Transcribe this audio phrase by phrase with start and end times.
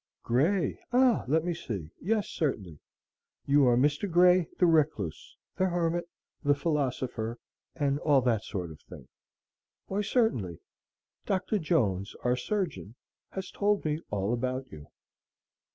[0.23, 0.79] "Grey?
[0.91, 1.91] ah, let me see.
[2.01, 2.79] Yes, certainly.
[3.45, 4.09] You are Mr.
[4.11, 6.09] Grey the recluse, the hermit,
[6.41, 7.37] the philosopher,
[7.75, 9.07] and all that sort of thing.
[9.85, 10.57] Why, certainly;
[11.27, 11.59] Dr.
[11.59, 12.95] Jones, our surgeon,
[13.33, 14.87] has told me all about you.